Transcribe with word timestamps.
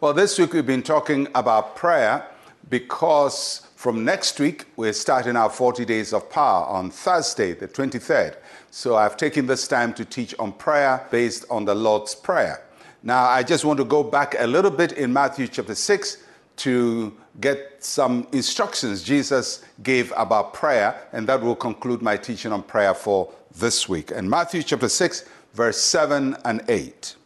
Well, 0.00 0.14
this 0.14 0.38
week 0.38 0.54
we've 0.54 0.64
been 0.64 0.82
talking 0.82 1.28
about 1.34 1.76
prayer 1.76 2.24
because 2.70 3.68
from 3.76 4.02
next 4.02 4.40
week 4.40 4.64
we're 4.76 4.94
starting 4.94 5.36
our 5.36 5.50
40 5.50 5.84
days 5.84 6.14
of 6.14 6.30
power 6.30 6.64
on 6.64 6.88
Thursday, 6.88 7.52
the 7.52 7.68
23rd. 7.68 8.36
So 8.70 8.96
I've 8.96 9.18
taken 9.18 9.46
this 9.46 9.68
time 9.68 9.92
to 9.92 10.06
teach 10.06 10.34
on 10.38 10.54
prayer 10.54 11.06
based 11.10 11.44
on 11.50 11.66
the 11.66 11.74
Lord's 11.74 12.14
Prayer. 12.14 12.62
Now, 13.02 13.24
I 13.24 13.42
just 13.42 13.66
want 13.66 13.76
to 13.76 13.84
go 13.84 14.02
back 14.02 14.36
a 14.38 14.46
little 14.46 14.70
bit 14.70 14.92
in 14.92 15.12
Matthew 15.12 15.46
chapter 15.46 15.74
6 15.74 16.24
to 16.56 17.14
get 17.38 17.84
some 17.84 18.26
instructions 18.32 19.02
Jesus 19.02 19.62
gave 19.82 20.14
about 20.16 20.54
prayer, 20.54 20.98
and 21.12 21.26
that 21.26 21.42
will 21.42 21.54
conclude 21.54 22.00
my 22.00 22.16
teaching 22.16 22.52
on 22.52 22.62
prayer 22.62 22.94
for 22.94 23.30
this 23.54 23.86
week. 23.86 24.12
And 24.12 24.30
Matthew 24.30 24.62
chapter 24.62 24.88
6, 24.88 25.28
verse 25.52 25.78
7 25.78 26.38
and 26.46 26.64
8. 26.70 27.16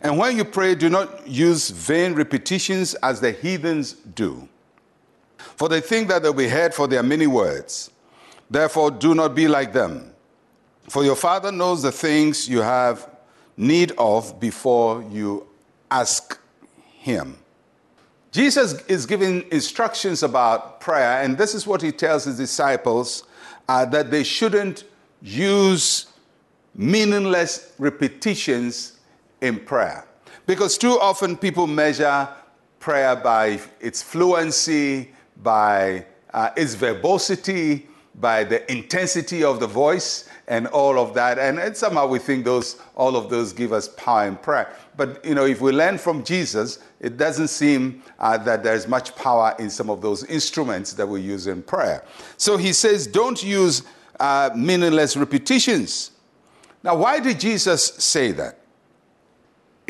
And 0.00 0.16
when 0.16 0.36
you 0.36 0.44
pray, 0.44 0.74
do 0.74 0.88
not 0.88 1.26
use 1.28 1.70
vain 1.70 2.14
repetitions 2.14 2.94
as 2.94 3.20
the 3.20 3.32
heathens 3.32 3.92
do. 3.92 4.48
For 5.38 5.68
they 5.68 5.80
think 5.80 6.08
that 6.08 6.22
they'll 6.22 6.32
be 6.32 6.48
heard 6.48 6.72
for 6.72 6.86
their 6.86 7.02
many 7.02 7.26
words. 7.26 7.90
Therefore, 8.48 8.90
do 8.90 9.14
not 9.14 9.34
be 9.34 9.46
like 9.46 9.72
them. 9.72 10.12
For 10.88 11.04
your 11.04 11.16
Father 11.16 11.52
knows 11.52 11.82
the 11.82 11.92
things 11.92 12.48
you 12.48 12.62
have 12.62 13.08
need 13.56 13.92
of 13.98 14.40
before 14.40 15.04
you 15.10 15.46
ask 15.90 16.38
Him. 16.98 17.38
Jesus 18.32 18.82
is 18.86 19.06
giving 19.06 19.44
instructions 19.52 20.22
about 20.22 20.80
prayer, 20.80 21.22
and 21.22 21.36
this 21.36 21.54
is 21.54 21.66
what 21.66 21.82
He 21.82 21.92
tells 21.92 22.24
His 22.24 22.38
disciples 22.38 23.24
uh, 23.68 23.84
that 23.86 24.10
they 24.10 24.24
shouldn't 24.24 24.84
use 25.20 26.06
meaningless 26.74 27.72
repetitions 27.78 28.99
in 29.40 29.58
prayer. 29.60 30.06
Because 30.46 30.78
too 30.78 30.98
often 31.00 31.36
people 31.36 31.66
measure 31.66 32.28
prayer 32.78 33.14
by 33.16 33.60
its 33.80 34.02
fluency, 34.02 35.12
by 35.42 36.06
uh, 36.32 36.50
its 36.56 36.74
verbosity, 36.74 37.86
by 38.16 38.44
the 38.44 38.70
intensity 38.70 39.44
of 39.44 39.60
the 39.60 39.66
voice 39.66 40.28
and 40.48 40.66
all 40.68 40.98
of 40.98 41.14
that. 41.14 41.38
And, 41.38 41.58
and, 41.58 41.76
somehow 41.76 42.06
we 42.06 42.18
think 42.18 42.44
those, 42.44 42.80
all 42.96 43.16
of 43.16 43.30
those 43.30 43.52
give 43.52 43.72
us 43.72 43.88
power 43.88 44.26
in 44.26 44.36
prayer. 44.36 44.74
But, 44.96 45.24
you 45.24 45.34
know, 45.34 45.46
if 45.46 45.60
we 45.60 45.72
learn 45.72 45.96
from 45.96 46.24
Jesus, 46.24 46.80
it 47.00 47.16
doesn't 47.16 47.48
seem 47.48 48.02
uh, 48.18 48.36
that 48.38 48.62
there's 48.62 48.88
much 48.88 49.14
power 49.14 49.54
in 49.58 49.70
some 49.70 49.88
of 49.88 50.02
those 50.02 50.24
instruments 50.24 50.92
that 50.94 51.06
we 51.06 51.20
use 51.20 51.46
in 51.46 51.62
prayer. 51.62 52.04
So 52.36 52.56
he 52.56 52.72
says, 52.72 53.06
don't 53.06 53.42
use 53.42 53.84
uh, 54.18 54.50
meaningless 54.54 55.16
repetitions. 55.16 56.10
Now, 56.82 56.96
why 56.96 57.20
did 57.20 57.38
Jesus 57.38 57.86
say 57.86 58.32
that? 58.32 58.59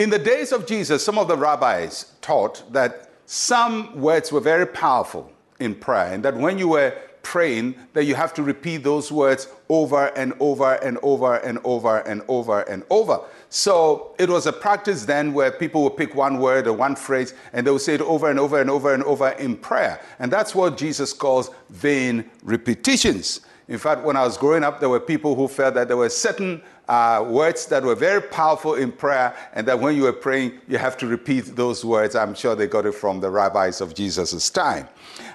In 0.00 0.08
the 0.08 0.18
days 0.18 0.50
of 0.50 0.66
Jesus, 0.66 1.04
some 1.04 1.18
of 1.18 1.28
the 1.28 1.36
rabbis 1.36 2.14
taught 2.22 2.62
that 2.72 3.10
some 3.26 4.00
words 4.00 4.32
were 4.32 4.40
very 4.40 4.66
powerful 4.66 5.30
in 5.58 5.74
prayer, 5.74 6.14
and 6.14 6.24
that 6.24 6.34
when 6.34 6.56
you 6.56 6.68
were 6.68 6.96
praying, 7.22 7.74
that 7.92 8.04
you 8.04 8.14
have 8.14 8.32
to 8.32 8.42
repeat 8.42 8.78
those 8.78 9.12
words 9.12 9.48
over 9.68 10.06
and 10.16 10.32
over 10.40 10.76
and 10.76 10.96
over 11.02 11.36
and 11.36 11.58
over 11.64 11.98
and 11.98 12.22
over 12.28 12.62
and 12.62 12.82
over. 12.88 13.20
So 13.50 14.14
it 14.18 14.30
was 14.30 14.46
a 14.46 14.54
practice 14.54 15.04
then 15.04 15.34
where 15.34 15.52
people 15.52 15.82
would 15.82 15.98
pick 15.98 16.14
one 16.14 16.38
word 16.38 16.66
or 16.66 16.72
one 16.72 16.96
phrase 16.96 17.34
and 17.52 17.66
they 17.66 17.70
would 17.70 17.82
say 17.82 17.92
it 17.92 18.00
over 18.00 18.30
and 18.30 18.40
over 18.40 18.58
and 18.58 18.70
over 18.70 18.94
and 18.94 19.02
over 19.02 19.28
in 19.32 19.54
prayer. 19.54 20.00
And 20.18 20.32
that's 20.32 20.54
what 20.54 20.78
Jesus 20.78 21.12
calls 21.12 21.50
vain 21.68 22.24
repetitions. 22.42 23.42
In 23.68 23.76
fact, 23.76 24.02
when 24.02 24.16
I 24.16 24.24
was 24.24 24.38
growing 24.38 24.64
up, 24.64 24.80
there 24.80 24.88
were 24.88 24.98
people 24.98 25.34
who 25.34 25.46
felt 25.46 25.74
that 25.74 25.88
there 25.88 25.96
were 25.98 26.08
certain 26.08 26.62
uh, 26.90 27.22
words 27.22 27.66
that 27.66 27.84
were 27.84 27.94
very 27.94 28.20
powerful 28.20 28.74
in 28.74 28.90
prayer, 28.90 29.32
and 29.52 29.66
that 29.68 29.78
when 29.78 29.94
you 29.94 30.02
were 30.02 30.12
praying, 30.12 30.60
you 30.66 30.76
have 30.76 30.96
to 30.98 31.06
repeat 31.06 31.42
those 31.54 31.84
words. 31.84 32.16
I'm 32.16 32.34
sure 32.34 32.56
they 32.56 32.66
got 32.66 32.84
it 32.84 32.94
from 32.96 33.20
the 33.20 33.30
rabbis 33.30 33.80
of 33.80 33.94
Jesus' 33.94 34.50
time. 34.50 34.88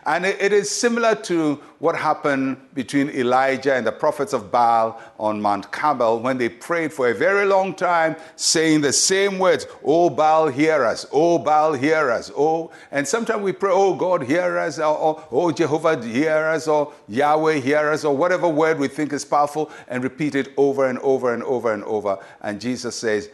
And 0.05 0.25
it, 0.25 0.39
it 0.39 0.53
is 0.53 0.69
similar 0.69 1.15
to 1.15 1.55
what 1.79 1.95
happened 1.95 2.57
between 2.73 3.09
Elijah 3.09 3.73
and 3.73 3.85
the 3.85 3.91
prophets 3.91 4.33
of 4.33 4.51
Baal 4.51 5.01
on 5.19 5.41
Mount 5.41 5.71
Carmel 5.71 6.19
when 6.19 6.37
they 6.37 6.49
prayed 6.49 6.93
for 6.93 7.09
a 7.09 7.13
very 7.13 7.45
long 7.45 7.73
time, 7.73 8.15
saying 8.35 8.81
the 8.81 8.93
same 8.93 9.39
words, 9.39 9.65
Oh 9.83 10.09
Baal, 10.09 10.47
hear 10.47 10.83
us, 10.83 11.05
oh 11.11 11.37
Baal, 11.37 11.73
hear 11.73 12.11
us, 12.11 12.31
oh. 12.35 12.71
And 12.91 13.07
sometimes 13.07 13.43
we 13.43 13.51
pray, 13.51 13.71
Oh 13.73 13.95
God, 13.95 14.23
hear 14.23 14.57
us, 14.57 14.79
or, 14.79 15.23
Oh 15.31 15.51
Jehovah, 15.51 16.03
hear 16.03 16.47
us, 16.47 16.67
or 16.67 16.93
Yahweh, 17.07 17.55
hear 17.59 17.89
us, 17.89 18.03
or 18.03 18.15
whatever 18.15 18.47
word 18.47 18.79
we 18.79 18.87
think 18.87 19.13
is 19.13 19.25
powerful, 19.25 19.71
and 19.87 20.03
repeat 20.03 20.35
it 20.35 20.53
over 20.57 20.87
and 20.87 20.99
over 20.99 21.33
and 21.33 21.43
over 21.45 21.73
and 21.73 21.83
over. 21.83 22.19
And 22.41 22.59
Jesus 22.59 22.95
says, 22.95 23.29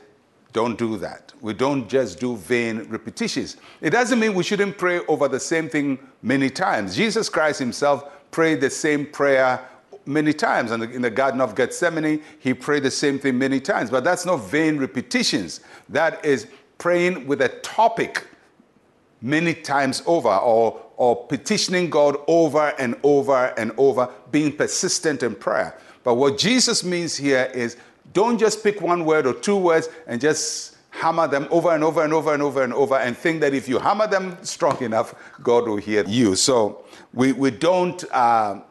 don't 0.54 0.78
do 0.78 0.98
that. 0.98 1.34
We 1.42 1.54
don't 1.54 1.88
just 1.88 2.20
do 2.20 2.36
vain 2.36 2.84
repetitions. 2.90 3.58
It 3.80 3.92
doesn't 3.92 4.20
mean 4.20 4.34
we 4.34 4.44
shouldn't 4.44 4.78
pray 4.78 5.00
over 5.08 5.28
the 5.28 5.40
same 5.40 5.70
thing 5.70 5.98
many 6.22 6.50
times. 6.50 6.96
Jesus 6.96 7.30
Christ 7.30 7.60
himself 7.60 8.30
prayed 8.32 8.62
the 8.62 8.70
same 8.70 9.06
prayer 9.06 9.66
many 10.06 10.34
times. 10.34 10.72
And 10.72 10.84
in 10.84 11.02
the 11.02 11.10
Garden 11.10 11.42
of 11.42 11.56
Gethsemane, 11.56 12.22
he 12.40 12.54
prayed 12.54 12.84
the 12.84 12.92
same 12.92 13.18
thing 13.18 13.38
many 13.38 13.60
times. 13.60 13.90
But 13.90 14.04
that's 14.04 14.26
not 14.26 14.38
vain 14.38 14.78
repetitions. 14.78 15.62
That 15.90 16.24
is 16.26 16.48
praying 16.78 17.28
with 17.28 17.42
a 17.42 17.50
topic 17.50 18.28
many 19.22 19.54
times 19.54 20.02
over 20.06 20.36
or, 20.36 20.82
or 20.98 21.28
petitioning 21.28 21.90
God 21.90 22.18
over 22.28 22.74
and 22.80 22.96
over 23.04 23.54
and 23.58 23.72
over, 23.78 24.10
being 24.32 24.56
persistent 24.56 25.24
in 25.24 25.36
prayer. 25.36 25.78
But 26.04 26.16
what 26.16 26.38
Jesus 26.38 26.84
means 26.84 27.16
here 27.16 27.52
is 27.54 27.78
don't 28.14 28.38
just 28.38 28.64
pick 28.64 28.82
one 28.82 29.06
word 29.06 29.26
or 29.26 29.34
two 29.34 29.58
words 29.58 29.90
and 30.08 30.20
just 30.20 30.78
hammer 30.90 31.28
them 31.28 31.48
over 31.50 31.74
and 31.74 31.84
over 31.84 32.04
and 32.04 32.14
over 32.14 32.34
and 32.34 32.44
over 32.44 32.64
and 32.64 32.74
over 32.74 32.96
and 32.96 33.18
think 33.18 33.42
that 33.42 33.54
if 33.54 33.68
you 33.68 33.80
hammer 33.80 34.08
them 34.08 34.38
strong 34.44 34.82
enough, 34.84 35.16
God 35.42 35.68
will 35.68 35.78
hear 35.78 36.04
you. 36.06 36.36
So 36.36 36.84
we, 37.14 37.32
we 37.32 37.52
don't 37.52 38.04
uh, 38.12 38.62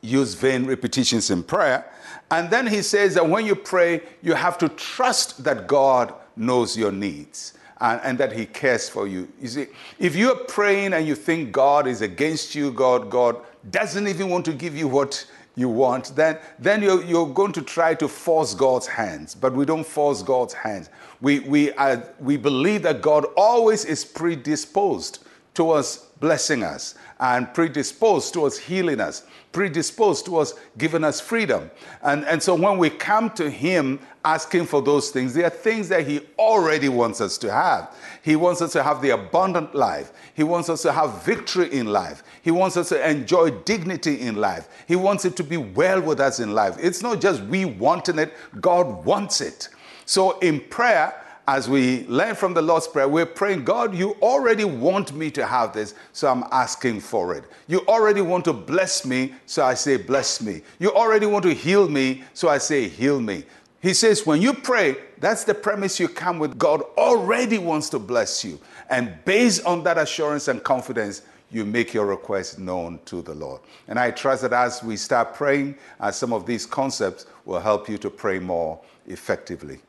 use 0.00 0.34
vain 0.34 0.66
repetitions 0.66 1.30
in 1.30 1.42
prayer. 1.42 1.90
And 2.30 2.50
then 2.50 2.66
he 2.66 2.82
says 2.82 3.14
that 3.14 3.28
when 3.28 3.44
you 3.44 3.54
pray, 3.54 4.00
you 4.22 4.34
have 4.34 4.58
to 4.58 4.68
trust 4.70 5.44
that 5.44 5.66
God 5.66 6.14
knows 6.36 6.76
your 6.76 6.92
needs. 6.92 7.52
And, 7.80 8.00
and, 8.04 8.18
that 8.18 8.32
he 8.32 8.46
cares 8.46 8.88
for 8.88 9.08
you. 9.08 9.30
You 9.42 9.48
see, 9.48 9.66
if 9.98 10.14
you're 10.14 10.36
praying 10.36 10.94
and 10.94 11.06
you 11.06 11.16
think 11.16 11.50
God 11.50 11.88
is 11.88 12.02
against 12.02 12.54
you, 12.54 12.70
God, 12.70 13.10
God 13.10 13.36
doesn't 13.68 14.06
even 14.06 14.30
want 14.30 14.44
to 14.44 14.52
give 14.52 14.76
you 14.76 14.86
what 14.86 15.26
you 15.56 15.68
want, 15.68 16.16
then, 16.16 16.38
then 16.58 16.82
you're, 16.82 17.02
you're 17.04 17.32
going 17.32 17.52
to 17.52 17.62
try 17.62 17.94
to 17.94 18.08
force 18.08 18.54
God's 18.54 18.86
hands. 18.86 19.34
But 19.34 19.54
we 19.54 19.64
don't 19.64 19.86
force 19.86 20.22
God's 20.22 20.54
hands. 20.54 20.90
We, 21.20 21.40
we, 21.40 21.72
are, 21.72 22.02
we 22.18 22.36
believe 22.36 22.82
that 22.82 23.02
God 23.02 23.24
always 23.36 23.84
is 23.84 24.04
predisposed 24.04 25.23
towards 25.54 25.98
blessing 26.20 26.62
us 26.62 26.94
and 27.20 27.52
predisposed 27.54 28.34
towards 28.34 28.58
healing 28.58 29.00
us, 29.00 29.24
predisposed 29.52 30.26
towards 30.26 30.54
giving 30.76 31.04
us 31.04 31.20
freedom. 31.20 31.70
And, 32.02 32.24
and 32.24 32.42
so 32.42 32.54
when 32.54 32.76
we 32.76 32.90
come 32.90 33.30
to 33.30 33.48
Him 33.48 34.00
asking 34.24 34.66
for 34.66 34.82
those 34.82 35.10
things, 35.10 35.32
they 35.32 35.44
are 35.44 35.50
things 35.50 35.88
that 35.90 36.06
He 36.06 36.20
already 36.38 36.88
wants 36.88 37.20
us 37.20 37.38
to 37.38 37.52
have. 37.52 37.96
He 38.22 38.34
wants 38.36 38.62
us 38.62 38.72
to 38.72 38.82
have 38.82 39.00
the 39.00 39.10
abundant 39.10 39.74
life. 39.74 40.12
He 40.34 40.42
wants 40.42 40.68
us 40.68 40.82
to 40.82 40.92
have 40.92 41.24
victory 41.24 41.72
in 41.72 41.86
life. 41.86 42.24
He 42.42 42.50
wants 42.50 42.76
us 42.76 42.88
to 42.88 43.08
enjoy 43.08 43.50
dignity 43.50 44.20
in 44.20 44.36
life. 44.36 44.68
He 44.88 44.96
wants 44.96 45.24
it 45.24 45.36
to 45.36 45.44
be 45.44 45.56
well 45.56 46.00
with 46.00 46.20
us 46.20 46.40
in 46.40 46.52
life. 46.52 46.76
It's 46.80 47.02
not 47.02 47.20
just 47.20 47.42
we 47.44 47.64
wanting 47.64 48.18
it, 48.18 48.34
God 48.60 49.04
wants 49.04 49.40
it. 49.40 49.68
So 50.04 50.38
in 50.40 50.60
prayer, 50.60 51.23
as 51.46 51.68
we 51.68 52.06
learn 52.06 52.34
from 52.34 52.54
the 52.54 52.62
Lord's 52.62 52.88
Prayer, 52.88 53.06
we're 53.06 53.26
praying, 53.26 53.64
God, 53.64 53.94
you 53.94 54.12
already 54.22 54.64
want 54.64 55.14
me 55.14 55.30
to 55.32 55.46
have 55.46 55.72
this, 55.74 55.94
so 56.12 56.28
I'm 56.30 56.44
asking 56.50 57.00
for 57.00 57.34
it. 57.34 57.44
You 57.66 57.80
already 57.86 58.22
want 58.22 58.46
to 58.46 58.52
bless 58.52 59.04
me, 59.04 59.34
so 59.44 59.64
I 59.64 59.74
say, 59.74 59.98
bless 59.98 60.40
me. 60.40 60.62
You 60.78 60.92
already 60.92 61.26
want 61.26 61.44
to 61.44 61.52
heal 61.52 61.88
me, 61.88 62.24
so 62.32 62.48
I 62.48 62.58
say, 62.58 62.88
heal 62.88 63.20
me. 63.20 63.44
He 63.82 63.92
says, 63.92 64.24
when 64.24 64.40
you 64.40 64.54
pray, 64.54 64.96
that's 65.18 65.44
the 65.44 65.52
premise 65.52 66.00
you 66.00 66.08
come 66.08 66.38
with. 66.38 66.56
God 66.56 66.80
already 66.96 67.58
wants 67.58 67.90
to 67.90 67.98
bless 67.98 68.42
you. 68.42 68.58
And 68.88 69.14
based 69.26 69.66
on 69.66 69.82
that 69.82 69.98
assurance 69.98 70.48
and 70.48 70.62
confidence, 70.62 71.22
you 71.50 71.66
make 71.66 71.92
your 71.92 72.06
request 72.06 72.58
known 72.58 72.98
to 73.04 73.20
the 73.20 73.34
Lord. 73.34 73.60
And 73.86 73.98
I 73.98 74.10
trust 74.10 74.40
that 74.42 74.54
as 74.54 74.82
we 74.82 74.96
start 74.96 75.34
praying, 75.34 75.76
uh, 76.00 76.10
some 76.10 76.32
of 76.32 76.46
these 76.46 76.64
concepts 76.64 77.26
will 77.44 77.60
help 77.60 77.86
you 77.88 77.98
to 77.98 78.08
pray 78.08 78.38
more 78.38 78.80
effectively. 79.06 79.80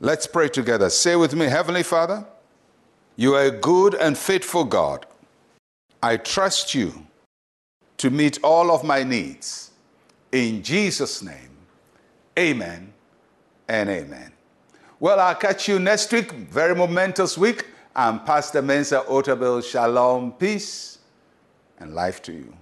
Let's 0.00 0.26
pray 0.26 0.48
together. 0.48 0.90
Say 0.90 1.16
with 1.16 1.34
me, 1.34 1.46
Heavenly 1.46 1.82
Father, 1.84 2.26
you 3.16 3.34
are 3.34 3.44
a 3.44 3.50
good 3.50 3.94
and 3.94 4.18
faithful 4.18 4.64
God. 4.64 5.06
I 6.02 6.16
trust 6.16 6.74
you 6.74 7.06
to 7.98 8.10
meet 8.10 8.38
all 8.42 8.72
of 8.72 8.82
my 8.84 9.02
needs. 9.04 9.70
In 10.32 10.62
Jesus' 10.62 11.22
name, 11.22 11.56
amen 12.38 12.92
and 13.68 13.88
amen. 13.88 14.32
Well, 14.98 15.20
I'll 15.20 15.34
catch 15.34 15.68
you 15.68 15.78
next 15.78 16.12
week. 16.12 16.32
Very 16.32 16.74
momentous 16.74 17.38
week. 17.38 17.66
I'm 17.94 18.24
Pastor 18.24 18.62
Mensa 18.62 19.04
Otabil. 19.08 19.62
Shalom, 19.62 20.32
peace, 20.32 20.98
and 21.78 21.94
life 21.94 22.20
to 22.22 22.32
you. 22.32 22.52